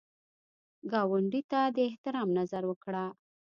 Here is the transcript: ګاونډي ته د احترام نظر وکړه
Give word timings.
ګاونډي 0.91 1.41
ته 1.51 1.61
د 1.75 1.77
احترام 1.89 2.29
نظر 2.39 2.63
وکړه 2.67 3.05